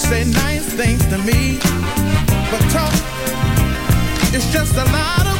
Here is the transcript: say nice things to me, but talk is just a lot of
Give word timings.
say 0.00 0.24
nice 0.24 0.64
things 0.74 1.04
to 1.06 1.18
me, 1.18 1.58
but 2.50 2.62
talk 2.70 2.94
is 4.34 4.50
just 4.52 4.74
a 4.76 4.84
lot 4.84 5.26
of 5.26 5.39